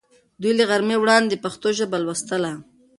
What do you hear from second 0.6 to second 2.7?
غرمې وړاندې پښتو ژبه لوستله.